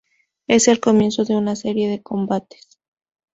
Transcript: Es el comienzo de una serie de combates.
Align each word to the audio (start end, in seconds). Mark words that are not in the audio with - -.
Es 0.47 0.67
el 0.67 0.79
comienzo 0.79 1.25
de 1.25 1.35
una 1.35 1.55
serie 1.55 1.87
de 1.87 2.01
combates. 2.01 2.79